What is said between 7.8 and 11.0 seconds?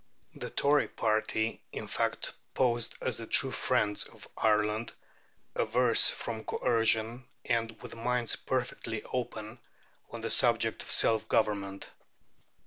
with minds perfectly open on the subject of